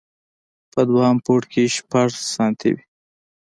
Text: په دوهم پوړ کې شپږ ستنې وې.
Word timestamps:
په 0.71 0.81
دوهم 0.89 1.17
پوړ 1.25 1.41
کې 1.51 1.63
شپږ 1.75 2.09
ستنې 2.31 2.69
وې. 2.75 2.83